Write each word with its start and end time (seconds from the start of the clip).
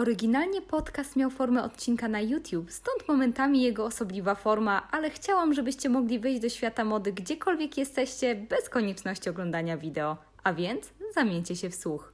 Oryginalnie 0.00 0.62
podcast 0.62 1.16
miał 1.16 1.30
formę 1.30 1.62
odcinka 1.62 2.08
na 2.08 2.20
YouTube, 2.20 2.72
stąd 2.72 3.08
momentami 3.08 3.62
jego 3.62 3.84
osobliwa 3.84 4.34
forma, 4.34 4.88
ale 4.90 5.10
chciałam, 5.10 5.54
żebyście 5.54 5.88
mogli 5.88 6.18
wyjść 6.18 6.40
do 6.40 6.48
świata 6.48 6.84
mody 6.84 7.12
gdziekolwiek 7.12 7.78
jesteście, 7.78 8.34
bez 8.34 8.68
konieczności 8.68 9.30
oglądania 9.30 9.76
wideo. 9.76 10.16
A 10.44 10.52
więc 10.52 10.90
zamieńcie 11.14 11.56
się 11.56 11.70
w 11.70 11.74
słuch. 11.74 12.12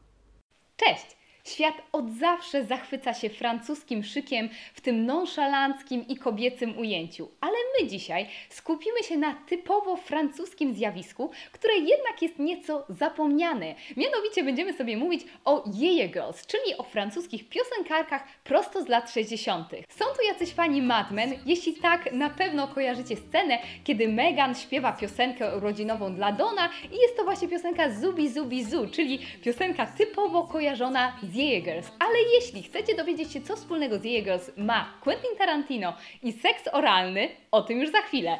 Cześć! 0.77 1.17
Świat 1.46 1.74
od 1.93 2.11
zawsze 2.11 2.64
zachwyca 2.64 3.14
się 3.14 3.30
francuskim 3.30 4.05
szykiem 4.05 4.48
w 4.75 4.80
tym 4.80 5.07
nonszalanckim 5.07 6.09
i 6.09 6.16
kobiecym 6.16 6.79
ujęciu, 6.79 7.29
ale 7.41 7.55
my 7.80 7.88
dzisiaj 7.88 8.27
skupimy 8.48 9.02
się 9.02 9.16
na 9.16 9.34
typowo 9.34 9.96
francuskim 9.96 10.74
zjawisku, 10.74 11.30
które 11.52 11.74
jednak 11.74 12.23
jest 12.23 12.38
nieco 12.38 12.84
zapomniane. 12.88 13.74
Mianowicie 13.96 14.45
będziemy 14.45 14.73
sobie 14.73 14.96
mówić 14.96 15.23
o 15.45 15.64
Jeje 15.74 16.09
Girls, 16.09 16.46
czyli 16.46 16.77
o 16.79 16.82
francuskich 16.82 17.48
piosenkarkach 17.48 18.23
prosto 18.45 18.83
z 18.83 18.88
lat 18.88 19.12
60. 19.12 19.69
Są 19.88 20.05
tu 20.05 20.23
jacyś 20.27 20.51
fani 20.51 20.83
Mad 20.83 21.10
Men? 21.10 21.34
Jeśli 21.47 21.74
tak, 21.74 22.12
na 22.12 22.30
pewno 22.30 22.69
kojarzycie 22.69 23.16
scenę, 23.16 23.59
kiedy 23.84 24.09
Megan 24.09 24.55
śpiewa 24.55 24.92
piosenkę 24.92 25.56
urodzinową 25.56 26.15
dla 26.15 26.33
Dona 26.33 26.69
i 26.92 26.97
jest 26.97 27.16
to 27.16 27.24
właśnie 27.24 27.48
piosenka 27.48 27.91
Zubi 27.91 28.28
Zubi 28.28 28.65
Zu, 28.65 28.87
czyli 28.92 29.19
piosenka 29.42 29.87
typowo 29.87 30.45
kojarzona 30.45 31.16
z 31.23 31.35
Jeje 31.36 31.62
Girls. 31.62 31.86
Ale 31.98 32.18
jeśli 32.34 32.62
chcecie 32.62 32.95
dowiedzieć 32.95 33.32
się, 33.32 33.40
co 33.40 33.56
wspólnego 33.56 33.98
z 33.98 34.04
Jeje 34.04 34.22
Girls 34.22 34.50
ma 34.56 34.98
Quentin 35.00 35.36
Tarantino 35.38 35.95
i 36.22 36.32
seks 36.32 36.62
oralny, 36.72 37.28
o 37.50 37.62
tym 37.62 37.80
już 37.80 37.90
za 37.90 38.00
chwilę. 38.00 38.38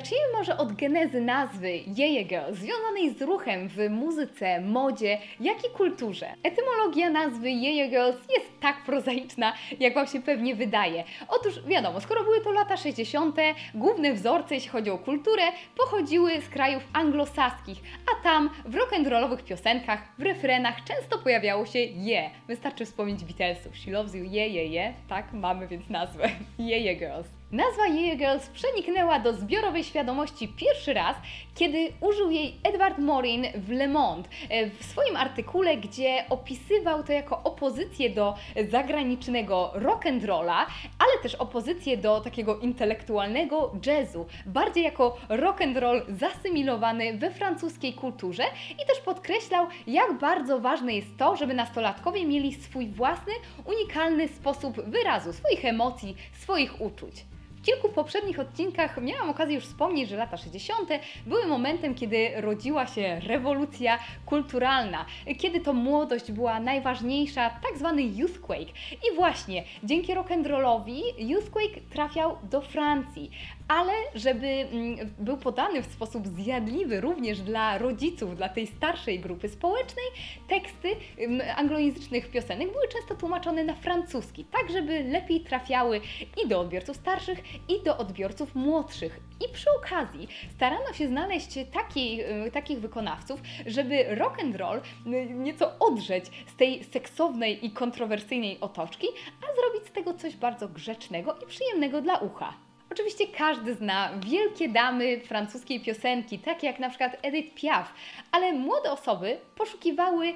Zacznijmy 0.00 0.32
może 0.32 0.56
od 0.56 0.72
genezy 0.72 1.20
nazwy 1.20 1.80
Jeje 1.96 2.24
Girl, 2.24 2.52
związanej 2.52 3.10
z 3.10 3.22
ruchem 3.22 3.68
w 3.68 3.90
muzyce, 3.90 4.60
modzie, 4.60 5.18
jak 5.40 5.64
i 5.64 5.70
kulturze. 5.76 6.26
Etymologia 6.42 7.10
nazwy 7.10 7.50
Jeje 7.50 7.88
Girls 7.88 8.16
jest 8.16 8.60
tak 8.60 8.84
prozaiczna, 8.84 9.52
jak 9.80 9.94
Wam 9.94 10.06
się 10.06 10.22
pewnie 10.22 10.54
wydaje. 10.54 11.04
Otóż 11.28 11.62
wiadomo, 11.66 12.00
skoro 12.00 12.24
były 12.24 12.40
to 12.40 12.52
lata 12.52 12.76
60., 12.76 13.36
główne 13.74 14.12
wzorce, 14.12 14.54
jeśli 14.54 14.70
chodzi 14.70 14.90
o 14.90 14.98
kulturę, 14.98 15.42
pochodziły 15.76 16.40
z 16.40 16.48
krajów 16.48 16.82
anglosaskich, 16.92 17.78
a 18.12 18.22
tam 18.22 18.50
w 18.64 18.74
rock'n'rollowych 18.74 19.44
piosenkach, 19.44 20.00
w 20.18 20.22
refrenach 20.22 20.84
często 20.84 21.18
pojawiało 21.18 21.66
się 21.66 21.78
je. 21.78 22.30
Wystarczy 22.48 22.86
wspomnieć 22.86 23.24
Beatlesów. 23.24 23.76
She 23.76 23.90
loves 23.90 24.14
you, 24.14 24.24
je, 24.24 24.48
je, 24.48 24.66
je. 24.66 24.94
Tak, 25.08 25.32
mamy 25.32 25.68
więc 25.68 25.88
nazwę. 25.88 26.28
Jeje 26.58 26.96
Girls. 26.96 27.39
Nazwa 27.52 27.86
Jeje 27.86 28.16
Girls 28.16 28.46
przeniknęła 28.46 29.18
do 29.18 29.32
zbiorowej 29.32 29.84
świadomości 29.84 30.48
pierwszy 30.48 30.94
raz, 30.94 31.16
kiedy 31.54 31.92
użył 32.00 32.30
jej 32.30 32.56
Edward 32.62 32.98
Morin 32.98 33.46
w 33.54 33.70
Le 33.70 33.88
Monde 33.88 34.28
e, 34.48 34.70
w 34.70 34.84
swoim 34.84 35.16
artykule, 35.16 35.76
gdzie 35.76 36.24
opisywał 36.28 37.02
to 37.02 37.12
jako 37.12 37.42
opozycję 37.42 38.10
do 38.10 38.34
zagranicznego 38.70 39.72
rock'n'rolla, 39.74 40.66
ale 40.98 41.22
też 41.22 41.34
opozycję 41.34 41.96
do 41.96 42.20
takiego 42.20 42.58
intelektualnego 42.58 43.72
jazzu, 43.86 44.26
bardziej 44.46 44.84
jako 44.84 45.16
rock'n'roll 45.28 46.02
zasymilowany 46.08 47.18
we 47.18 47.30
francuskiej 47.30 47.94
kulturze 47.94 48.44
i 48.82 48.86
też 48.86 49.00
podkreślał, 49.04 49.66
jak 49.86 50.18
bardzo 50.18 50.60
ważne 50.60 50.94
jest 50.94 51.16
to, 51.18 51.36
żeby 51.36 51.54
nastolatkowie 51.54 52.26
mieli 52.26 52.54
swój 52.54 52.88
własny, 52.88 53.32
unikalny 53.64 54.28
sposób 54.28 54.80
wyrazu 54.80 55.32
swoich 55.32 55.64
emocji, 55.64 56.16
swoich 56.32 56.80
uczuć. 56.80 57.14
W 57.60 57.62
kilku 57.62 57.88
poprzednich 57.88 58.38
odcinkach 58.38 59.02
miałam 59.02 59.30
okazję 59.30 59.54
już 59.54 59.64
wspomnieć, 59.64 60.08
że 60.08 60.16
lata 60.16 60.36
60. 60.36 60.88
były 61.26 61.46
momentem, 61.46 61.94
kiedy 61.94 62.30
rodziła 62.36 62.86
się 62.86 63.20
rewolucja 63.26 63.98
kulturalna, 64.26 65.06
kiedy 65.38 65.60
to 65.60 65.72
młodość 65.72 66.32
była 66.32 66.60
najważniejsza, 66.60 67.50
tak 67.50 67.78
zwany 67.78 68.02
youthquake. 68.02 68.68
I 68.92 69.16
właśnie 69.16 69.64
dzięki 69.84 70.14
rock'n'rollowi 70.14 71.00
youthquake 71.18 71.80
trafiał 71.90 72.38
do 72.42 72.60
Francji, 72.60 73.30
ale 73.70 73.92
żeby 74.14 74.46
mm, 74.46 75.14
był 75.18 75.36
podany 75.36 75.82
w 75.82 75.92
sposób 75.92 76.26
zjadliwy 76.26 77.00
również 77.00 77.40
dla 77.40 77.78
rodziców, 77.78 78.36
dla 78.36 78.48
tej 78.48 78.66
starszej 78.66 79.20
grupy 79.20 79.48
społecznej, 79.48 80.04
teksty 80.48 80.88
mm, 81.18 81.46
anglojęzycznych 81.56 82.30
piosenek 82.30 82.72
były 82.72 82.88
często 82.88 83.14
tłumaczone 83.14 83.64
na 83.64 83.74
francuski, 83.74 84.44
tak 84.44 84.70
żeby 84.70 85.04
lepiej 85.04 85.40
trafiały 85.40 86.00
i 86.44 86.48
do 86.48 86.60
odbiorców 86.60 86.96
starszych, 86.96 87.38
i 87.68 87.82
do 87.84 87.98
odbiorców 87.98 88.54
młodszych. 88.54 89.20
I 89.48 89.52
przy 89.52 89.66
okazji 89.78 90.28
starano 90.56 90.92
się 90.92 91.08
znaleźć 91.08 91.58
taki, 91.72 92.20
y, 92.46 92.50
takich 92.50 92.80
wykonawców, 92.80 93.40
żeby 93.66 94.04
rock 94.14 94.40
and 94.40 94.56
roll 94.56 94.78
y, 94.78 95.26
nieco 95.34 95.78
odrzeć 95.78 96.24
z 96.46 96.56
tej 96.56 96.84
seksownej 96.84 97.66
i 97.66 97.70
kontrowersyjnej 97.70 98.60
otoczki, 98.60 99.06
a 99.42 99.60
zrobić 99.60 99.88
z 99.88 99.92
tego 99.92 100.14
coś 100.14 100.36
bardzo 100.36 100.68
grzecznego 100.68 101.36
i 101.42 101.46
przyjemnego 101.46 102.02
dla 102.02 102.18
ucha. 102.18 102.69
Oczywiście 102.92 103.26
każdy 103.26 103.74
zna 103.74 104.10
wielkie 104.26 104.68
damy 104.68 105.20
francuskiej 105.20 105.80
piosenki, 105.80 106.38
takie 106.38 106.66
jak 106.66 106.78
na 106.78 106.88
przykład 106.88 107.16
Edith 107.22 107.54
Piaf, 107.54 107.94
ale 108.32 108.52
młode 108.52 108.92
osoby 108.92 109.38
poszukiwały 109.54 110.32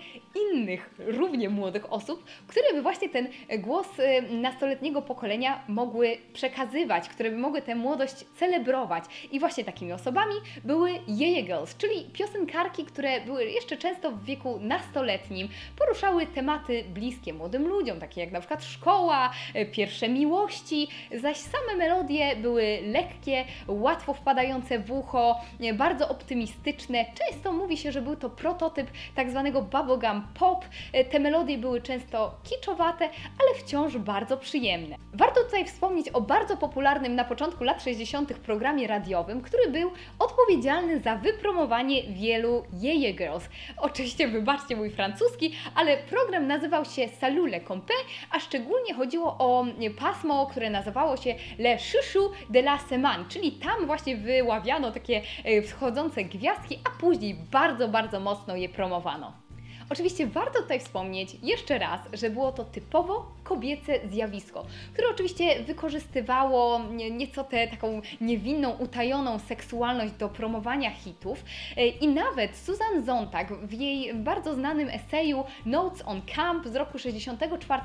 innych, 0.53 0.91
równie 0.99 1.49
młodych 1.51 1.93
osób, 1.93 2.25
które 2.47 2.73
by 2.73 2.83
właśnie 2.83 3.09
ten 3.09 3.29
głos 3.59 3.87
y, 3.99 4.23
nastoletniego 4.23 5.03
pokolenia 5.03 5.65
mogły 5.69 6.19
przekazywać, 6.33 7.09
które 7.09 7.31
by 7.31 7.37
mogły 7.37 7.63
tę 7.63 7.75
młodość 7.75 8.15
celebrować. 8.15 9.05
I 9.33 9.41
właśnie 9.41 9.65
takimi 9.65 9.93
osobami 9.93 10.35
były 10.65 10.91
Jeje 11.09 11.43
Girls, 11.43 11.77
czyli 11.77 12.11
piosenkarki, 12.13 12.85
które 12.85 13.21
były 13.21 13.45
jeszcze 13.45 13.77
często 13.77 14.13
w 14.13 14.25
wieku 14.25 14.59
nastoletnim, 14.61 15.49
poruszały 15.79 16.27
tematy 16.27 16.85
bliskie 16.95 17.33
młodym 17.33 17.69
ludziom, 17.69 18.01
takie 18.01 18.21
jak 18.21 18.33
na 18.33 18.41
przykład 18.41 18.65
szkoła, 18.65 19.31
y, 19.57 19.67
pierwsze 19.67 20.09
miłości, 20.09 20.89
zaś 21.21 21.37
same 21.37 21.77
melodie 21.77 22.44
były 22.44 22.78
lekkie, 22.87 23.44
łatwo 23.69 24.15
wpadające 24.15 24.78
w 24.78 24.93
ucho, 24.93 25.41
bardzo 25.75 26.09
optymistyczne. 26.09 27.05
Często 27.05 27.53
mówi 27.53 27.77
się, 27.77 27.93
że 27.93 28.03
był 28.03 28.16
to 28.16 28.31
prototyp 28.31 28.91
tak 29.15 29.31
zwanego 29.31 29.62
bubblegum 29.62 30.22
pop. 30.38 30.65
Te 31.10 31.19
melodie 31.21 31.59
były 31.59 31.81
często 31.81 32.34
kiczowate, 32.44 33.05
ale 33.41 33.60
wciąż 33.60 33.97
bardzo 33.97 34.37
przyjemne. 34.37 34.97
Warto 35.15 35.44
tutaj 35.44 35.65
wspomnieć 35.65 36.09
o 36.09 36.21
bardzo 36.21 36.56
popularnym 36.56 37.15
na 37.15 37.25
początku 37.25 37.65
lat 37.65 37.82
60. 37.82 38.32
programie 38.34 38.87
radiowym, 38.87 39.43
który 39.43 39.71
był 39.71 39.91
odpowiedzialny 40.19 41.00
za 41.00 41.16
wypromowanie 41.16 42.03
wielu 42.03 42.65
Jeje 42.81 43.12
Girls. 43.12 43.49
Oczywiście 43.78 44.28
wybaczcie 44.28 44.76
mój 44.76 44.91
francuski, 44.91 45.55
ale 45.75 45.97
program 45.97 46.47
nazywał 46.47 46.84
się 46.84 47.09
Salut 47.09 47.50
le 47.50 47.61
Compé, 47.61 47.94
a 48.31 48.41
szczególnie 48.41 48.94
chodziło 48.94 49.37
o 49.38 49.66
pasmo, 49.99 50.47
które 50.47 50.71
nazywało 50.71 51.16
się 51.16 51.34
Le 51.59 51.76
Chouchou 51.76 52.34
de 52.50 52.61
la 52.61 52.78
Semaine, 52.78 53.25
czyli 53.28 53.53
tam 53.53 53.87
właśnie 53.87 54.17
wyławiano 54.17 54.93
takie 54.93 55.22
e, 55.45 55.62
wschodzące 55.62 56.25
gwiazdki, 56.25 56.81
a 56.84 57.00
później 57.00 57.34
bardzo, 57.34 57.89
bardzo 57.89 58.21
mocno 58.21 58.56
je 58.56 58.69
promowano. 58.69 59.44
Oczywiście 59.91 60.27
warto 60.27 60.62
tutaj 60.62 60.81
wspomnieć 60.81 61.37
jeszcze 61.43 61.78
raz, 61.78 62.00
że 62.12 62.31
było 62.31 62.53
to 62.53 62.65
typowo 62.65 63.27
kobiece 63.43 64.09
zjawisko, 64.09 64.67
które 64.93 65.09
oczywiście 65.11 65.62
wykorzystywało 65.62 66.81
nieco 67.11 67.45
tę 67.45 67.69
taką 67.69 68.00
niewinną, 68.21 68.71
utajoną 68.71 69.39
seksualność 69.39 70.12
do 70.12 70.28
promowania 70.28 70.91
hitów 70.91 71.44
e, 71.77 71.87
i 71.87 72.09
nawet 72.09 72.56
Susan 72.56 73.05
Zontag 73.05 73.53
w 73.53 73.73
jej 73.73 74.15
bardzo 74.15 74.55
znanym 74.55 74.89
eseju 74.89 75.44
Notes 75.67 76.03
on 76.06 76.23
Camp 76.34 76.67
z 76.67 76.77
roku 76.77 76.99
64 76.99 77.83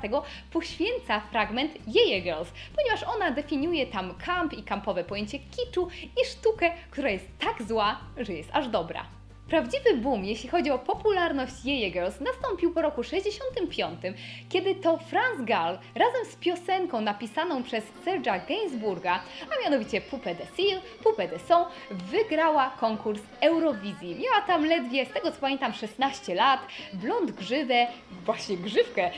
poświęca 0.52 1.20
fragment 1.20 1.72
Jeje 1.86 2.20
Girls, 2.20 2.52
ponieważ 2.76 3.02
ona 3.16 3.30
definiuje 3.30 3.86
tam 3.86 4.14
camp 4.14 4.52
i 4.52 4.62
kampowe 4.62 5.04
pojęcie 5.04 5.38
kiczu 5.38 5.88
i 6.22 6.26
sztukę, 6.26 6.70
która 6.90 7.10
jest 7.10 7.26
tak 7.38 7.62
zła, 7.68 8.00
że 8.16 8.32
jest 8.32 8.50
aż 8.52 8.68
dobra. 8.68 9.19
Prawdziwy 9.50 9.96
boom, 9.96 10.24
jeśli 10.24 10.48
chodzi 10.48 10.70
o 10.70 10.78
popularność 10.78 11.64
Jeje 11.64 11.90
Girls, 11.90 12.20
nastąpił 12.20 12.74
po 12.74 12.82
roku 12.82 13.02
65, 13.02 14.00
kiedy 14.48 14.74
to 14.74 14.96
Franz 14.98 15.40
Gall 15.40 15.78
razem 15.94 16.24
z 16.32 16.36
piosenką 16.36 17.00
napisaną 17.00 17.62
przez 17.62 17.84
Serge'a 18.04 18.46
Gainsbourga, 18.48 19.22
a 19.50 19.64
mianowicie 19.64 20.00
Poupée 20.00 20.34
de 20.34 20.56
Cire, 20.56 20.80
Poupée 21.04 21.30
de 21.30 21.38
Son, 21.38 21.64
wygrała 21.90 22.70
konkurs 22.70 23.22
Eurowizji. 23.40 24.14
Miała 24.14 24.40
tam 24.46 24.64
ledwie, 24.64 25.06
z 25.06 25.12
tego 25.12 25.32
co 25.32 25.40
pamiętam, 25.40 25.72
16 25.72 26.34
lat, 26.34 26.60
blond 26.92 27.30
grzywę, 27.30 27.86
właśnie 28.24 28.56
grzywkę, 28.56 29.10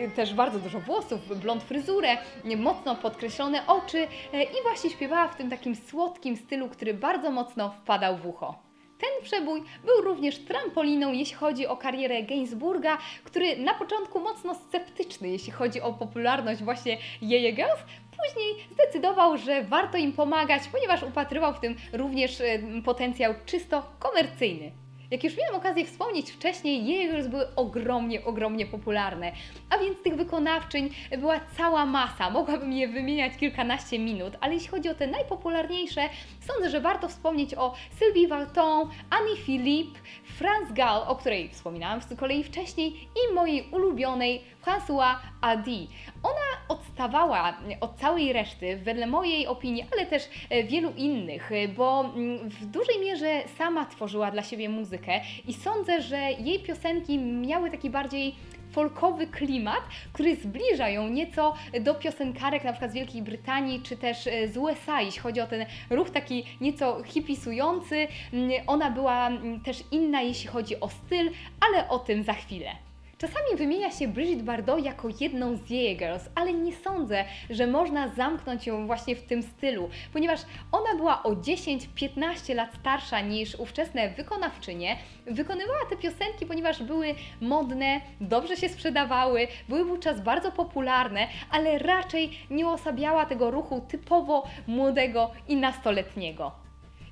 yy, 0.00 0.10
też 0.16 0.34
bardzo 0.34 0.58
dużo 0.58 0.80
włosów, 0.80 1.40
blond 1.40 1.62
fryzurę, 1.62 2.16
mocno 2.56 2.96
podkreślone 2.96 3.66
oczy 3.66 3.98
yy, 4.32 4.42
i 4.42 4.62
właśnie 4.62 4.90
śpiewała 4.90 5.28
w 5.28 5.36
tym 5.36 5.50
takim 5.50 5.76
słodkim 5.76 6.36
stylu, 6.36 6.68
który 6.68 6.94
bardzo 6.94 7.30
mocno 7.30 7.70
wpadał 7.70 8.16
w 8.16 8.26
ucho. 8.26 8.69
Ten 9.00 9.24
przebój 9.24 9.62
był 9.84 10.04
również 10.04 10.38
trampoliną, 10.38 11.12
jeśli 11.12 11.34
chodzi 11.34 11.66
o 11.66 11.76
karierę 11.76 12.22
Gainsbourga, 12.22 12.98
który 13.24 13.56
na 13.56 13.74
początku 13.74 14.20
mocno 14.20 14.54
sceptyczny, 14.54 15.28
jeśli 15.28 15.52
chodzi 15.52 15.80
o 15.80 15.92
popularność 15.92 16.62
właśnie 16.62 16.98
Jeje 17.22 17.52
Girls, 17.52 17.80
później 18.18 18.54
zdecydował, 18.72 19.38
że 19.38 19.64
warto 19.64 19.98
im 19.98 20.12
pomagać, 20.12 20.62
ponieważ 20.72 21.02
upatrywał 21.02 21.54
w 21.54 21.60
tym 21.60 21.76
również 21.92 22.42
potencjał 22.84 23.34
czysto 23.46 23.82
komercyjny. 23.98 24.72
Jak 25.10 25.24
już 25.24 25.36
miałem 25.36 25.54
okazję 25.54 25.86
wspomnieć 25.86 26.30
wcześniej, 26.30 26.86
Jaegers 26.86 27.26
były 27.26 27.54
ogromnie, 27.54 28.24
ogromnie 28.24 28.66
popularne, 28.66 29.32
a 29.70 29.78
więc 29.78 30.02
tych 30.02 30.16
wykonawczyń 30.16 30.90
była 31.18 31.40
cała 31.56 31.86
masa. 31.86 32.30
Mogłabym 32.30 32.72
je 32.72 32.88
wymieniać 32.88 33.36
kilkanaście 33.36 33.98
minut, 33.98 34.36
ale 34.40 34.54
jeśli 34.54 34.68
chodzi 34.68 34.88
o 34.88 34.94
te 34.94 35.06
najpopularniejsze, 35.06 36.00
sądzę, 36.40 36.70
że 36.70 36.80
warto 36.80 37.08
wspomnieć 37.08 37.54
o 37.54 37.74
Sylvie 37.98 38.28
Varton, 38.28 38.90
Annie 39.10 39.36
Philippe, 39.36 40.00
France 40.24 40.74
Gall, 40.74 41.02
o 41.06 41.16
której 41.16 41.48
wspominałam 41.48 42.02
z 42.02 42.16
kolei 42.16 42.44
wcześniej, 42.44 42.92
i 42.92 43.34
mojej 43.34 43.68
ulubionej 43.72 44.42
François 44.64 45.14
Adi. 45.40 45.88
Ona 46.22 46.49
odstawała 46.70 47.56
od 47.80 47.96
całej 47.96 48.32
reszty, 48.32 48.76
wedle 48.76 49.06
mojej 49.06 49.46
opinii, 49.46 49.84
ale 49.92 50.06
też 50.06 50.28
e, 50.50 50.64
wielu 50.64 50.92
innych, 50.96 51.52
e, 51.52 51.68
bo 51.68 52.00
mm, 52.00 52.48
w 52.48 52.66
dużej 52.66 53.00
mierze 53.00 53.42
sama 53.58 53.86
tworzyła 53.86 54.30
dla 54.30 54.42
siebie 54.42 54.68
muzykę 54.68 55.20
i 55.48 55.54
sądzę, 55.54 56.02
że 56.02 56.16
jej 56.16 56.62
piosenki 56.62 57.18
miały 57.18 57.70
taki 57.70 57.90
bardziej 57.90 58.34
folkowy 58.72 59.26
klimat, 59.26 59.80
który 60.12 60.36
zbliża 60.36 60.88
ją 60.88 61.08
nieco 61.08 61.54
do 61.80 61.94
piosenkarek 61.94 62.64
na 62.64 62.72
przykład 62.72 62.90
z 62.90 62.94
Wielkiej 62.94 63.22
Brytanii 63.22 63.82
czy 63.82 63.96
też 63.96 64.26
e, 64.26 64.48
z 64.48 64.56
USA, 64.56 65.02
jeśli 65.02 65.20
chodzi 65.20 65.40
o 65.40 65.46
ten 65.46 65.66
ruch 65.90 66.10
taki 66.10 66.44
nieco 66.60 67.02
hipisujący. 67.04 68.08
Mm, 68.32 68.50
ona 68.66 68.90
była 68.90 69.26
mm, 69.26 69.60
też 69.60 69.84
inna, 69.90 70.22
jeśli 70.22 70.48
chodzi 70.48 70.80
o 70.80 70.88
styl, 70.88 71.30
ale 71.60 71.88
o 71.88 71.98
tym 71.98 72.22
za 72.22 72.32
chwilę. 72.32 72.89
Czasami 73.20 73.56
wymienia 73.56 73.90
się 73.90 74.08
Brigitte 74.08 74.42
Bardot 74.42 74.84
jako 74.84 75.08
jedną 75.20 75.56
z 75.56 75.70
jej 75.70 75.96
girls, 75.96 76.28
ale 76.34 76.52
nie 76.52 76.72
sądzę, 76.76 77.24
że 77.50 77.66
można 77.66 78.08
zamknąć 78.08 78.66
ją 78.66 78.86
właśnie 78.86 79.16
w 79.16 79.22
tym 79.22 79.42
stylu, 79.42 79.90
ponieważ 80.12 80.40
ona 80.72 80.94
była 80.96 81.22
o 81.22 81.30
10-15 81.30 82.54
lat 82.54 82.74
starsza 82.80 83.20
niż 83.20 83.54
ówczesne 83.54 84.10
wykonawczynie. 84.10 84.96
Wykonywała 85.26 85.78
te 85.90 85.96
piosenki, 85.96 86.46
ponieważ 86.46 86.82
były 86.82 87.14
modne, 87.40 88.00
dobrze 88.20 88.56
się 88.56 88.68
sprzedawały, 88.68 89.48
były 89.68 89.84
wówczas 89.84 90.20
bardzo 90.20 90.52
popularne, 90.52 91.26
ale 91.50 91.78
raczej 91.78 92.38
nie 92.50 92.68
osabiała 92.68 93.26
tego 93.26 93.50
ruchu 93.50 93.80
typowo 93.88 94.46
młodego 94.66 95.30
i 95.48 95.56
nastoletniego. 95.56 96.52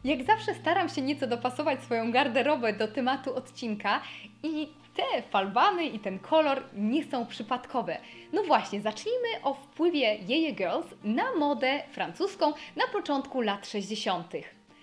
Jak 0.04 0.24
zawsze 0.24 0.54
staram 0.54 0.88
się 0.88 1.02
nieco 1.02 1.26
dopasować 1.26 1.82
swoją 1.82 2.12
garderobę 2.12 2.72
do 2.72 2.88
tematu 2.88 3.34
odcinka 3.34 4.00
i 4.42 4.68
te 4.98 5.22
falbany 5.22 5.86
i 5.86 5.98
ten 5.98 6.18
kolor 6.18 6.62
nie 6.74 7.04
są 7.04 7.26
przypadkowe. 7.26 7.98
No 8.32 8.42
właśnie, 8.42 8.80
zacznijmy 8.80 9.28
o 9.42 9.54
wpływie 9.54 10.18
Jeje 10.28 10.52
Girls 10.52 10.86
na 11.04 11.34
modę 11.34 11.82
francuską 11.90 12.52
na 12.76 12.86
początku 12.92 13.40
lat 13.40 13.68
60. 13.68 14.32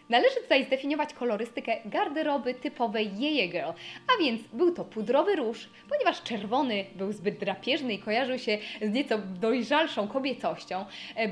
Należy 0.09 0.35
tutaj 0.35 0.65
zdefiniować 0.65 1.13
kolorystykę 1.13 1.77
garderoby 1.85 2.53
typowej 2.53 3.11
Jeje 3.17 3.47
Girl, 3.47 3.69
a 4.07 4.23
więc 4.23 4.41
był 4.53 4.73
to 4.73 4.85
pudrowy 4.85 5.35
róż, 5.35 5.69
ponieważ 5.89 6.23
czerwony 6.23 6.85
był 6.95 7.11
zbyt 7.11 7.39
drapieżny 7.39 7.93
i 7.93 7.99
kojarzył 7.99 8.39
się 8.39 8.57
z 8.81 8.93
nieco 8.93 9.17
dojrzalszą 9.17 10.07
kobiecością. 10.07 10.85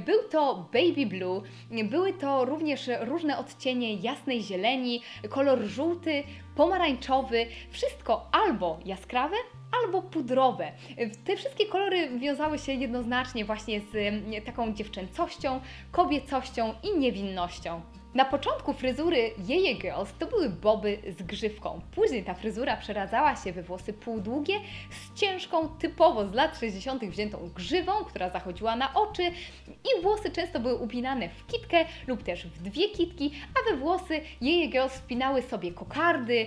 Był 0.05 0.29
to 0.31 0.69
baby 0.73 1.05
blue, 1.05 1.41
były 1.83 2.13
to 2.13 2.45
również 2.45 2.89
różne 2.99 3.37
odcienie 3.37 3.93
jasnej 3.93 4.41
zieleni, 4.41 5.01
kolor 5.29 5.59
żółty, 5.59 6.23
pomarańczowy, 6.55 7.45
wszystko 7.71 8.29
albo 8.31 8.79
jaskrawe, 8.85 9.35
albo 9.83 10.01
pudrowe. 10.01 10.71
Te 11.25 11.35
wszystkie 11.35 11.65
kolory 11.65 12.19
wiązały 12.19 12.59
się 12.59 12.73
jednoznacznie 12.73 13.45
właśnie 13.45 13.81
z 13.81 13.95
taką 14.45 14.73
dziewczęcością, 14.73 15.61
kobiecością 15.91 16.73
i 16.83 16.99
niewinnością. 16.99 17.81
Na 18.13 18.25
początku 18.25 18.73
fryzury 18.73 19.31
Jeje 19.47 19.73
Girls 19.75 20.13
to 20.19 20.27
były 20.27 20.49
boby 20.49 20.97
z 21.17 21.23
grzywką. 21.23 21.81
Później 21.95 22.23
ta 22.23 22.33
fryzura 22.33 22.77
przeradzała 22.77 23.35
się 23.35 23.53
we 23.53 23.63
włosy 23.63 23.93
półdługie 23.93 24.59
z 24.91 25.19
ciężką, 25.19 25.69
typowo 25.79 26.27
z 26.27 26.33
lat 26.33 26.59
60. 26.59 27.05
wziętą 27.05 27.49
grzywą, 27.55 27.91
która 27.91 28.29
zachodziła 28.29 28.75
na 28.75 28.93
oczy 28.93 29.23
i 29.67 30.01
włosy 30.01 30.31
często 30.31 30.59
były 30.59 30.75
upinane 30.75 31.29
w 31.29 31.47
kitkę 31.47 31.85
lub 32.07 32.23
też 32.23 32.47
w 32.47 32.61
dwie 32.61 32.89
kitki, 32.89 33.31
a 33.55 33.71
we 33.71 33.77
włosy 33.77 34.21
Jeje 34.41 34.67
Girls 34.67 34.93
wpinały 34.93 35.41
sobie 35.41 35.71
kokardy, 35.71 36.42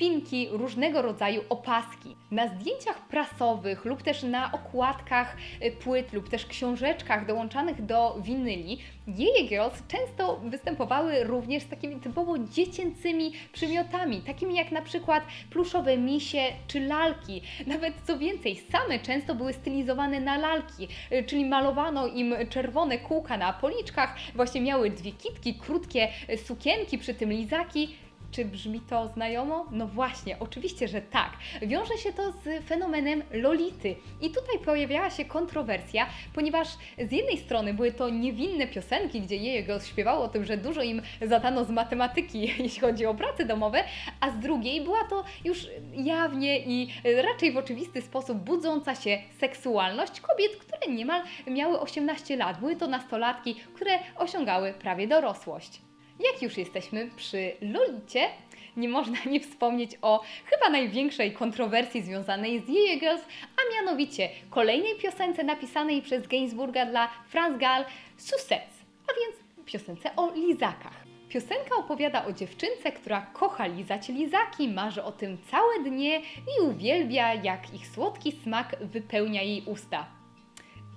spinki, 0.00 0.48
różnego 0.50 1.02
rodzaju 1.02 1.42
opaski. 1.48 2.16
Na 2.30 2.48
zdjęciach 2.48 3.08
prasowych 3.08 3.84
lub 3.84 4.02
też 4.02 4.22
na 4.22 4.52
okładkach 4.52 5.36
y, 5.62 5.72
płyt 5.72 6.12
lub 6.12 6.28
też 6.28 6.46
książeczkach 6.46 7.26
dołączanych 7.26 7.86
do 7.86 8.18
winyli 8.22 8.78
jej 9.06 9.48
girls 9.48 9.82
często 9.88 10.36
występowały 10.44 11.24
również 11.24 11.62
z 11.62 11.68
takimi 11.68 11.96
typowo 11.96 12.38
dziecięcymi 12.38 13.32
przymiotami, 13.52 14.20
takimi 14.20 14.54
jak 14.54 14.72
na 14.72 14.82
przykład 14.82 15.24
pluszowe 15.50 15.96
misie 15.96 16.42
czy 16.66 16.80
lalki. 16.80 17.42
Nawet 17.66 17.94
co 18.06 18.18
więcej, 18.18 18.62
same 18.72 18.98
często 18.98 19.34
były 19.34 19.52
stylizowane 19.52 20.20
na 20.20 20.38
lalki, 20.38 20.88
y, 21.12 21.24
czyli 21.24 21.44
malowano 21.44 22.06
im 22.06 22.34
czerwone 22.48 22.98
kółka 22.98 23.36
na 23.36 23.52
policzkach, 23.52 24.16
właśnie 24.34 24.60
miały 24.60 24.90
dwie 24.90 25.12
kitki, 25.12 25.54
krótkie 25.54 26.08
y, 26.30 26.38
sukienki, 26.38 26.98
przy 26.98 27.14
tym 27.14 27.32
lizaki 27.32 27.88
czy 28.30 28.44
brzmi 28.44 28.80
to 28.80 29.08
znajomo? 29.08 29.66
No 29.70 29.86
właśnie, 29.86 30.38
oczywiście, 30.38 30.88
że 30.88 31.02
tak. 31.02 31.32
Wiąże 31.62 31.98
się 31.98 32.12
to 32.12 32.32
z 32.32 32.64
fenomenem 32.64 33.22
Lolity. 33.32 33.96
I 34.20 34.30
tutaj 34.30 34.58
pojawiała 34.64 35.10
się 35.10 35.24
kontrowersja, 35.24 36.06
ponieważ 36.34 36.68
z 37.08 37.12
jednej 37.12 37.38
strony 37.38 37.74
były 37.74 37.92
to 37.92 38.08
niewinne 38.08 38.66
piosenki, 38.66 39.20
gdzie 39.20 39.36
jego 39.36 39.80
śpiewało 39.80 40.24
o 40.24 40.28
tym, 40.28 40.44
że 40.44 40.56
dużo 40.56 40.82
im 40.82 41.02
zadano 41.22 41.64
z 41.64 41.70
matematyki, 41.70 42.40
jeśli 42.62 42.80
chodzi 42.80 43.06
o 43.06 43.14
prace 43.14 43.44
domowe, 43.44 43.84
a 44.20 44.30
z 44.30 44.38
drugiej 44.38 44.80
była 44.80 45.04
to 45.04 45.24
już 45.44 45.66
jawnie 45.92 46.60
i 46.60 46.92
raczej 47.22 47.52
w 47.52 47.56
oczywisty 47.56 48.02
sposób 48.02 48.38
budząca 48.38 48.94
się 48.94 49.18
seksualność 49.40 50.20
kobiet, 50.20 50.56
które 50.56 50.94
niemal 50.94 51.22
miały 51.46 51.80
18 51.80 52.36
lat. 52.36 52.60
Były 52.60 52.76
to 52.76 52.86
nastolatki, 52.86 53.54
które 53.74 53.98
osiągały 54.16 54.72
prawie 54.72 55.08
dorosłość. 55.08 55.89
Jak 56.20 56.42
już 56.42 56.58
jesteśmy 56.58 57.10
przy 57.16 57.52
Lolicie, 57.60 58.28
nie 58.76 58.88
można 58.88 59.16
nie 59.32 59.40
wspomnieć 59.40 59.90
o 60.02 60.22
chyba 60.46 60.70
największej 60.70 61.32
kontrowersji 61.32 62.02
związanej 62.02 62.60
z 62.60 62.68
Jeje 62.68 63.00
Girls, 63.00 63.22
a 63.56 63.74
mianowicie 63.74 64.28
kolejnej 64.50 64.96
piosence 64.96 65.44
napisanej 65.44 66.02
przez 66.02 66.26
Gainsbourga 66.26 66.86
dla 66.86 67.08
Franz 67.28 67.58
Gall 67.58 67.84
Sussex, 68.16 68.64
a 69.08 69.12
więc 69.20 69.64
piosence 69.66 70.16
o 70.16 70.34
lizakach. 70.34 71.00
Piosenka 71.28 71.76
opowiada 71.76 72.26
o 72.26 72.32
dziewczynce, 72.32 72.92
która 72.92 73.20
kocha 73.20 73.66
lizać 73.66 74.08
lizaki, 74.08 74.68
marzy 74.68 75.04
o 75.04 75.12
tym 75.12 75.38
całe 75.50 75.82
dnie 75.84 76.20
i 76.20 76.62
uwielbia, 76.62 77.34
jak 77.34 77.74
ich 77.74 77.86
słodki 77.86 78.32
smak 78.32 78.76
wypełnia 78.80 79.42
jej 79.42 79.62
usta. 79.66 80.06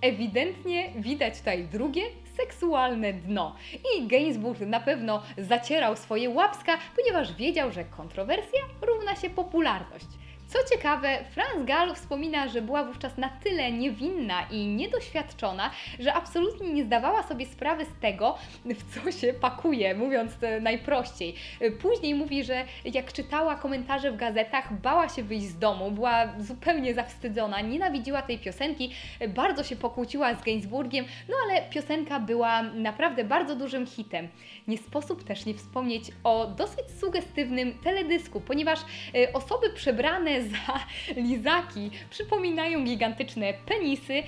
Ewidentnie 0.02 0.92
widać 0.96 1.38
tutaj 1.38 1.64
drugie, 1.64 2.02
seksualne 2.36 3.14
dno. 3.14 3.56
I 3.96 4.08
Gainsbourg 4.08 4.60
na 4.60 4.80
pewno 4.80 5.22
zacierał 5.38 5.96
swoje 5.96 6.30
łapska, 6.30 6.78
ponieważ 6.96 7.36
wiedział, 7.36 7.72
że 7.72 7.84
kontrowersja 7.86 8.62
równa 8.82 9.16
się 9.16 9.30
popularność. 9.30 10.08
Co 10.54 10.76
ciekawe, 10.76 11.18
Franz 11.32 11.66
Gall 11.66 11.96
wspomina, 11.96 12.48
że 12.48 12.62
była 12.62 12.84
wówczas 12.84 13.18
na 13.18 13.30
tyle 13.30 13.72
niewinna 13.72 14.48
i 14.52 14.68
niedoświadczona, 14.68 15.72
że 16.00 16.14
absolutnie 16.14 16.74
nie 16.74 16.84
zdawała 16.84 17.24
sobie 17.24 17.46
sprawy 17.46 17.86
z 17.86 18.02
tego, 18.02 18.38
w 18.66 18.94
co 18.94 19.12
się 19.12 19.34
pakuje, 19.34 19.96
mówiąc 19.96 20.32
najprościej. 20.62 21.36
Później 21.82 22.16
mówi, 22.16 22.44
że 22.44 22.66
jak 22.86 23.14
czytała 23.14 23.56
komentarze 23.56 24.12
w 24.12 24.16
gazetach, 24.16 24.82
bała 24.82 25.10
się 25.10 25.24
wyjść 25.24 25.46
z 25.46 25.58
domu, 25.58 25.92
była 25.92 26.34
zupełnie 26.40 26.94
zawstydzona, 26.94 27.62
nienawidziła 27.62 28.22
tej 28.22 28.40
piosenki, 28.40 28.92
bardzo 29.30 29.64
się 29.64 29.76
pokłóciła 29.76 30.34
z 30.36 30.44
Gainsbourgiem, 30.44 31.06
no 31.30 31.36
ale 31.46 31.62
piosenka 31.70 32.20
była 32.20 32.62
naprawdę 32.62 33.24
bardzo 33.24 33.56
dużym 33.56 33.86
hitem. 33.86 34.28
Nie 34.68 34.78
sposób 34.78 35.24
też 35.24 35.46
nie 35.46 35.54
wspomnieć 35.54 36.04
o 36.24 36.48
dosyć 36.48 36.86
sugestywnym 37.00 37.80
teledysku, 37.84 38.42
ponieważ 38.42 38.80
e, 39.16 39.34
osoby 39.34 39.70
przebrane 39.70 40.43
za 40.44 40.80
lizaki 41.16 41.92
przypominają 42.10 42.84
gigantyczne 42.84 43.54
penisy, 43.54 44.24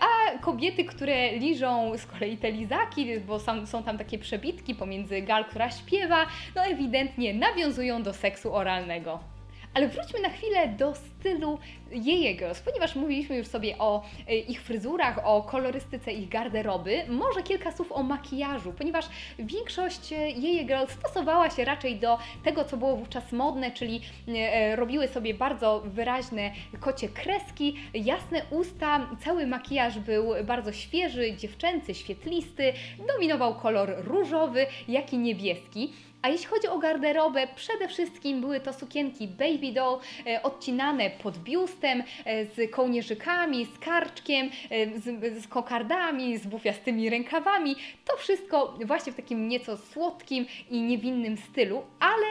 a 0.00 0.38
kobiety, 0.38 0.84
które 0.84 1.36
liżą 1.36 1.92
z 1.98 2.06
kolei 2.06 2.36
te 2.36 2.52
lizaki, 2.52 3.20
bo 3.20 3.38
są, 3.38 3.66
są 3.66 3.82
tam 3.82 3.98
takie 3.98 4.18
przebitki 4.18 4.74
pomiędzy 4.74 5.22
gal, 5.22 5.44
która 5.44 5.70
śpiewa, 5.70 6.26
no 6.56 6.64
ewidentnie 6.64 7.34
nawiązują 7.34 8.02
do 8.02 8.12
seksu 8.12 8.54
oralnego. 8.54 9.39
Ale 9.74 9.88
wróćmy 9.88 10.20
na 10.20 10.28
chwilę 10.28 10.68
do 10.68 10.94
stylu 10.94 11.58
Jeje 11.90 12.34
Girls, 12.34 12.60
ponieważ 12.60 12.94
mówiliśmy 12.94 13.36
już 13.36 13.46
sobie 13.46 13.78
o 13.78 14.02
e, 14.28 14.36
ich 14.36 14.62
fryzurach, 14.62 15.20
o 15.24 15.42
kolorystyce 15.42 16.12
ich 16.12 16.28
garderoby, 16.28 17.04
może 17.08 17.42
kilka 17.42 17.72
słów 17.72 17.92
o 17.92 18.02
makijażu, 18.02 18.72
ponieważ 18.72 19.04
większość 19.38 20.12
e, 20.12 20.30
Jeje 20.30 20.64
Girls 20.64 20.90
stosowała 20.92 21.50
się 21.50 21.64
raczej 21.64 21.96
do 21.96 22.18
tego, 22.44 22.64
co 22.64 22.76
było 22.76 22.96
wówczas 22.96 23.32
modne, 23.32 23.70
czyli 23.70 24.00
e, 24.28 24.76
robiły 24.76 25.08
sobie 25.08 25.34
bardzo 25.34 25.82
wyraźne 25.84 26.50
kocie 26.80 27.08
kreski, 27.08 27.76
jasne 27.94 28.42
usta, 28.50 29.10
cały 29.24 29.46
makijaż 29.46 29.98
był 29.98 30.24
bardzo 30.44 30.72
świeży, 30.72 31.36
dziewczęcy, 31.36 31.94
świetlisty, 31.94 32.72
dominował 33.14 33.54
kolor 33.54 33.94
różowy, 34.04 34.66
jak 34.88 35.12
i 35.12 35.18
niebieski. 35.18 35.92
A 36.22 36.28
jeśli 36.28 36.46
chodzi 36.46 36.68
o 36.68 36.78
garderobę, 36.78 37.46
przede 37.56 37.88
wszystkim 37.88 38.40
były 38.40 38.60
to 38.60 38.72
sukienki 38.72 39.28
baby 39.28 39.72
doll, 39.72 39.98
e, 40.26 40.42
odcinane 40.42 41.10
pod 41.10 41.38
biustem, 41.38 42.02
e, 42.24 42.46
z 42.46 42.70
kołnierzykami, 42.70 43.66
z 43.66 43.78
karczkiem, 43.78 44.50
e, 44.70 45.00
z, 45.00 45.42
z 45.42 45.48
kokardami, 45.48 46.38
z 46.38 46.46
bufiastymi 46.46 47.10
rękawami. 47.10 47.76
To 48.04 48.16
wszystko 48.16 48.78
właśnie 48.84 49.12
w 49.12 49.16
takim 49.16 49.48
nieco 49.48 49.76
słodkim 49.76 50.46
i 50.70 50.82
niewinnym 50.82 51.36
stylu, 51.36 51.82
ale 52.00 52.26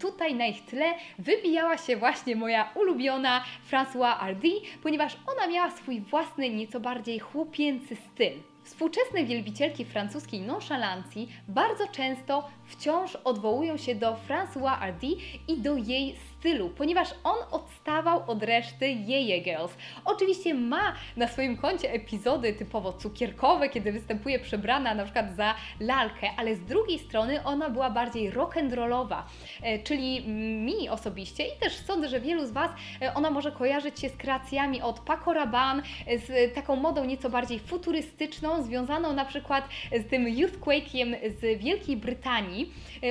tutaj 0.00 0.34
na 0.34 0.46
ich 0.46 0.64
tle 0.64 0.94
wybijała 1.18 1.78
się 1.78 1.96
właśnie 1.96 2.36
moja 2.36 2.72
ulubiona 2.74 3.44
François 3.70 4.16
Hardy, 4.16 4.52
ponieważ 4.82 5.16
ona 5.26 5.46
miała 5.46 5.70
swój 5.70 6.00
własny, 6.00 6.50
nieco 6.50 6.80
bardziej 6.80 7.18
chłopięcy 7.18 7.96
styl. 7.96 8.32
Współczesne 8.64 9.24
wielbicielki 9.24 9.84
francuskiej 9.84 10.40
nonszalancji 10.40 11.28
bardzo 11.48 11.88
często 11.88 12.48
wciąż 12.72 13.16
odwołują 13.16 13.76
się 13.76 13.94
do 13.94 14.16
François 14.28 14.78
Hardy 14.78 15.16
i 15.48 15.60
do 15.60 15.76
jej 15.76 16.16
stylu, 16.42 16.68
ponieważ 16.68 17.08
on 17.24 17.36
odstawał 17.50 18.30
od 18.30 18.42
reszty 18.42 18.88
Jeje 18.88 19.40
Girls. 19.40 19.72
Oczywiście 20.04 20.54
ma 20.54 20.92
na 21.16 21.28
swoim 21.28 21.56
koncie 21.56 21.92
epizody 21.92 22.52
typowo 22.52 22.92
cukierkowe, 22.92 23.68
kiedy 23.68 23.92
występuje 23.92 24.38
przebrana 24.38 24.94
na 24.94 25.04
przykład 25.04 25.36
za 25.36 25.54
lalkę, 25.80 26.30
ale 26.36 26.56
z 26.56 26.60
drugiej 26.60 26.98
strony 26.98 27.44
ona 27.44 27.70
była 27.70 27.90
bardziej 27.90 28.32
rock'n'rollowa, 28.32 29.22
e, 29.62 29.78
czyli 29.78 30.28
mi 30.64 30.88
osobiście 30.88 31.44
i 31.44 31.58
też 31.60 31.76
sądzę, 31.76 32.08
że 32.08 32.20
wielu 32.20 32.46
z 32.46 32.50
Was 32.50 32.70
e, 33.02 33.14
ona 33.14 33.30
może 33.30 33.52
kojarzyć 33.52 34.00
się 34.00 34.08
z 34.08 34.16
kreacjami 34.16 34.82
od 34.82 35.00
Paco 35.00 35.32
Rabanne, 35.32 35.82
e, 36.06 36.18
z 36.18 36.54
taką 36.54 36.76
modą 36.76 37.04
nieco 37.04 37.30
bardziej 37.30 37.58
futurystyczną, 37.58 38.62
związaną 38.62 39.12
na 39.12 39.24
przykład 39.24 39.68
z 39.92 40.10
tym 40.10 40.24
Youthquake'iem 40.24 41.16
z 41.40 41.58
Wielkiej 41.58 41.96
Brytanii. 41.96 42.61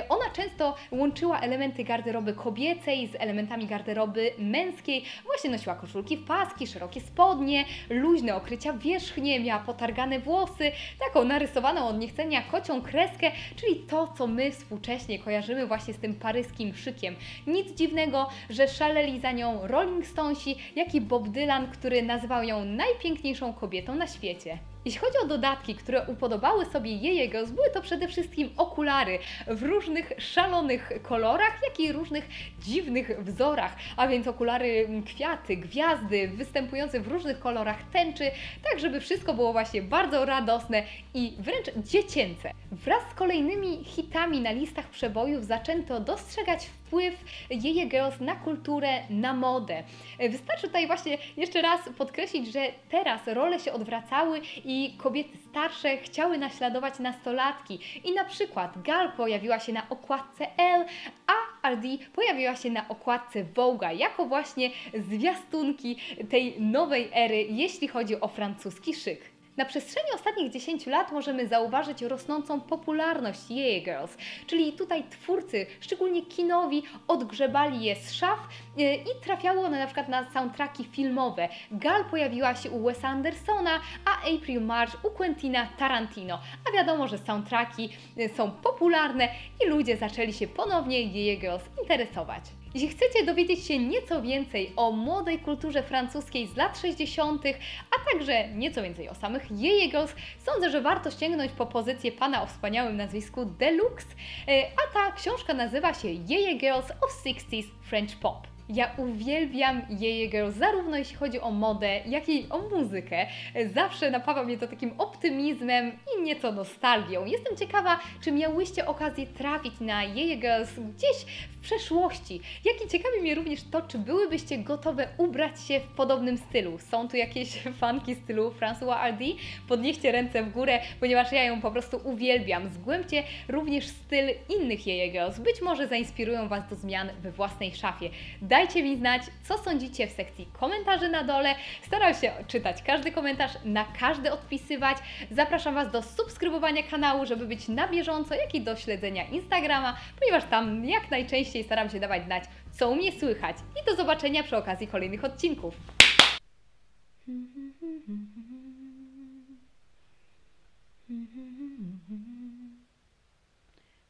Ona 0.09 0.29
często 0.29 0.75
łączyła 0.91 1.39
elementy 1.39 1.83
garderoby 1.83 2.33
kobiecej 2.33 3.07
z 3.07 3.15
elementami 3.15 3.67
garderoby 3.67 4.31
męskiej. 4.37 5.03
Właśnie 5.25 5.49
nosiła 5.49 5.75
koszulki 5.75 6.17
w 6.17 6.25
paski, 6.25 6.67
szerokie 6.67 7.01
spodnie, 7.01 7.65
luźne 7.89 8.35
okrycia 8.35 8.73
wierzchnie, 8.73 9.39
miała 9.39 9.63
potargane 9.63 10.19
włosy, 10.19 10.71
taką 10.99 11.23
narysowaną 11.23 11.87
od 11.87 11.99
niechcenia 11.99 12.41
kocią 12.41 12.81
kreskę, 12.81 13.31
czyli 13.55 13.75
to, 13.75 14.13
co 14.17 14.27
my 14.27 14.51
współcześnie 14.51 15.19
kojarzymy 15.19 15.67
właśnie 15.67 15.93
z 15.93 15.97
tym 15.97 16.13
paryskim 16.13 16.75
szykiem. 16.75 17.15
Nic 17.47 17.71
dziwnego, 17.71 18.29
że 18.49 18.67
szaleli 18.67 19.19
za 19.19 19.31
nią 19.31 19.67
Rolling 19.67 20.05
Stonesi, 20.05 20.55
jak 20.75 20.95
i 20.95 21.01
Bob 21.01 21.29
Dylan, 21.29 21.71
który 21.71 22.03
nazywał 22.03 22.43
ją 22.43 22.65
najpiękniejszą 22.65 23.53
kobietą 23.53 23.95
na 23.95 24.07
świecie. 24.07 24.57
Jeśli 24.85 24.99
chodzi 24.99 25.17
o 25.23 25.27
dodatki, 25.27 25.75
które 25.75 26.05
upodobały 26.07 26.65
sobie 26.65 26.95
jej 26.95 27.29
Girls, 27.29 27.51
były 27.51 27.69
to 27.69 27.81
przede 27.81 28.07
wszystkim 28.07 28.49
okulary 28.57 29.19
w 29.47 29.63
różnych 29.63 30.11
szalonych 30.17 30.91
kolorach, 31.03 31.59
jak 31.63 31.79
i 31.79 31.91
różnych 31.91 32.29
dziwnych 32.59 33.23
wzorach, 33.23 33.75
a 33.97 34.07
więc 34.07 34.27
okulary 34.27 34.89
kwiaty, 35.05 35.57
gwiazdy, 35.57 36.27
występujące 36.27 36.99
w 36.99 37.07
różnych 37.07 37.39
kolorach 37.39 37.77
tęczy, 37.93 38.31
tak 38.63 38.79
żeby 38.79 38.99
wszystko 38.99 39.33
było 39.33 39.51
właśnie 39.51 39.81
bardzo 39.81 40.25
radosne 40.25 40.83
i 41.13 41.33
wręcz 41.39 41.87
dziecięce. 41.89 42.51
Wraz 42.71 43.03
z 43.11 43.13
kolejnymi 43.13 43.83
hitami 43.83 44.41
na 44.41 44.51
listach 44.51 44.89
przebojów 44.89 45.45
zaczęto 45.45 45.99
dostrzegać 45.99 46.69
wpływ 46.91 47.23
Jeje 47.49 47.85
Girls 47.85 48.19
na 48.19 48.35
kulturę, 48.35 48.89
na 49.09 49.33
modę. 49.33 49.83
Wystarczy 50.29 50.67
tutaj 50.67 50.87
właśnie 50.87 51.17
jeszcze 51.37 51.61
raz 51.61 51.81
podkreślić, 51.97 52.51
że 52.51 52.67
teraz 52.89 53.27
role 53.27 53.59
się 53.59 53.73
odwracały 53.73 54.41
i 54.65 54.93
kobiety 54.97 55.37
starsze 55.49 55.97
chciały 55.97 56.37
naśladować 56.37 56.99
nastolatki. 56.99 57.79
I 58.03 58.13
na 58.13 58.25
przykład 58.25 58.81
Gal 58.81 59.11
pojawiła 59.11 59.59
się 59.59 59.73
na 59.73 59.89
okładce 59.89 60.47
L, 60.57 60.85
a 61.27 61.67
Aldi 61.67 61.99
pojawiła 62.15 62.55
się 62.55 62.69
na 62.69 62.87
okładce 62.87 63.45
Vogue'a 63.45 63.95
jako 63.97 64.25
właśnie 64.25 64.69
zwiastunki 64.93 65.97
tej 66.29 66.61
nowej 66.61 67.09
ery, 67.13 67.47
jeśli 67.49 67.87
chodzi 67.87 68.21
o 68.21 68.27
francuski 68.27 68.93
szyk. 68.93 69.30
Na 69.57 69.65
przestrzeni 69.65 70.07
ostatnich 70.15 70.51
10 70.51 70.87
lat 70.87 71.11
możemy 71.11 71.47
zauważyć 71.47 72.01
rosnącą 72.01 72.61
popularność 72.61 73.49
Yeje 73.49 73.81
Girls, 73.81 74.17
czyli 74.47 74.73
tutaj 74.73 75.03
twórcy, 75.09 75.65
szczególnie 75.79 76.25
kinowi, 76.25 76.83
odgrzebali 77.07 77.83
je 77.83 77.95
z 77.95 78.13
szaf 78.13 78.39
e, 78.77 78.95
i 78.95 79.21
trafiało 79.23 79.65
one 79.65 79.79
na 79.79 79.85
przykład 79.85 80.09
na 80.09 80.31
soundtracki 80.31 80.83
filmowe. 80.83 81.49
Gal 81.71 82.05
pojawiła 82.05 82.55
się 82.55 82.71
u 82.71 82.83
Wesa 82.83 83.07
Andersona, 83.07 83.79
a 84.05 84.35
April 84.35 84.61
March 84.61 85.05
u 85.05 85.09
Quentina 85.09 85.67
Tarantino. 85.77 86.39
A 86.69 86.77
wiadomo, 86.77 87.07
że 87.07 87.17
soundtracki 87.17 87.89
e, 88.17 88.29
są 88.29 88.51
popularne 88.51 89.29
i 89.65 89.69
ludzie 89.69 89.97
zaczęli 89.97 90.33
się 90.33 90.47
ponownie 90.47 91.01
Yeje 91.01 91.37
Girls 91.37 91.63
interesować. 91.81 92.60
Jeśli 92.73 92.89
chcecie 92.89 93.25
dowiedzieć 93.25 93.65
się 93.65 93.79
nieco 93.79 94.21
więcej 94.21 94.73
o 94.75 94.91
młodej 94.91 95.39
kulturze 95.39 95.83
francuskiej 95.83 96.47
z 96.47 96.55
lat 96.55 96.79
60., 96.79 97.43
a 97.91 98.11
także 98.11 98.47
nieco 98.47 98.83
więcej 98.83 99.09
o 99.09 99.15
samych 99.15 99.51
Jeje 99.51 99.87
Girls, 99.89 100.15
sądzę, 100.45 100.69
że 100.69 100.81
warto 100.81 101.11
sięgnąć 101.11 101.51
po 101.51 101.65
pozycję 101.65 102.11
pana 102.11 102.43
o 102.43 102.45
wspaniałym 102.45 102.97
nazwisku 102.97 103.45
Deluxe, 103.45 104.07
e, 104.47 104.63
a 104.63 104.93
ta 104.93 105.11
książka 105.11 105.53
nazywa 105.53 105.93
się 105.93 106.07
Jeje 106.07 106.57
Girls 106.57 106.91
of 106.91 107.23
60s 107.25 107.65
French 107.89 108.19
Pop. 108.19 108.51
Ja 108.69 108.91
uwielbiam 108.97 109.81
Jeje 109.89 110.27
Girl, 110.27 110.49
zarówno 110.49 110.97
jeśli 110.97 111.15
chodzi 111.15 111.39
o 111.39 111.51
modę, 111.51 111.99
jak 112.05 112.29
i 112.29 112.49
o 112.49 112.59
muzykę. 112.59 113.27
Zawsze 113.73 114.11
napawa 114.11 114.43
mnie 114.43 114.57
to 114.57 114.67
takim 114.67 114.91
optymizmem 114.97 115.91
i 116.17 116.21
nieco 116.21 116.51
nostalgią. 116.51 117.25
Jestem 117.25 117.57
ciekawa, 117.57 117.99
czy 118.21 118.31
miałyście 118.31 118.87
okazję 118.87 119.27
trafić 119.27 119.79
na 119.79 120.03
Jeje 120.03 120.37
Girls 120.37 120.71
gdzieś 120.73 121.25
w 121.60 121.60
przeszłości. 121.61 122.41
Jak 122.65 122.85
i 122.85 122.89
ciekawi 122.89 123.21
mnie 123.21 123.35
również 123.35 123.63
to, 123.71 123.81
czy 123.81 123.97
byłybyście 123.97 124.57
gotowe 124.57 125.07
ubrać 125.17 125.63
się 125.67 125.79
w 125.79 125.87
podobnym 125.87 126.37
stylu. 126.37 126.79
Są 126.79 127.07
tu 127.07 127.17
jakieś 127.17 127.59
fanki 127.79 128.15
stylu 128.15 128.53
François 128.61 128.93
Hardy? 128.93 129.35
Podnieście 129.67 130.11
ręce 130.11 130.43
w 130.43 130.51
górę, 130.51 130.79
ponieważ 130.99 131.31
ja 131.31 131.43
ją 131.43 131.61
po 131.61 131.71
prostu 131.71 132.01
uwielbiam. 132.03 132.69
Zgłębcie 132.69 133.23
również 133.47 133.87
styl 133.87 134.29
innych 134.49 134.87
Jeje 134.87 135.09
Girls. 135.09 135.39
Być 135.39 135.61
może 135.61 135.87
zainspirują 135.87 136.47
Was 136.47 136.69
do 136.69 136.75
zmian 136.75 137.09
we 137.21 137.31
własnej 137.31 137.75
szafie. 137.75 138.09
Dajcie 138.41 138.83
mi 138.83 138.97
znać, 138.97 139.21
co 139.43 139.57
sądzicie 139.57 140.07
w 140.07 140.11
sekcji 140.11 140.47
komentarzy 140.53 141.09
na 141.09 141.23
dole. 141.23 141.55
Staram 141.81 142.13
się 142.13 142.31
czytać 142.47 142.83
każdy 142.83 143.11
komentarz, 143.11 143.51
na 143.65 143.85
każdy 143.99 144.31
odpisywać. 144.31 144.97
Zapraszam 145.31 145.75
Was 145.75 145.91
do 145.91 146.01
subskrybowania 146.01 146.83
kanału, 146.83 147.25
żeby 147.25 147.45
być 147.45 147.67
na 147.67 147.87
bieżąco, 147.87 148.35
jak 148.35 148.55
i 148.55 148.61
do 148.61 148.75
śledzenia 148.75 149.23
Instagrama, 149.27 149.97
ponieważ 150.19 150.43
tam 150.49 150.85
jak 150.85 151.11
najczęściej 151.11 151.50
staram 151.63 151.89
się 151.89 151.99
dawać 151.99 152.25
znać, 152.25 152.43
co 152.71 152.89
u 152.89 152.95
mnie 152.95 153.11
słychać. 153.11 153.57
I 153.81 153.85
do 153.85 153.95
zobaczenia 153.95 154.43
przy 154.43 154.57
okazji 154.57 154.87
kolejnych 154.87 155.23
odcinków. 155.23 155.75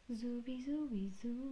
Zubi, 0.10 0.63
zubi, 0.63 1.12
zubi. 1.21 1.51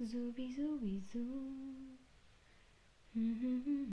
Zubi, 0.00 0.54
zubi, 0.54 1.02
Mm-hmm. 3.18 3.76